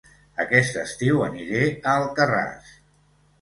Aquest 0.45 0.79
estiu 0.83 1.21
aniré 1.25 1.61
a 1.67 1.93
Alcarràs 1.99 2.73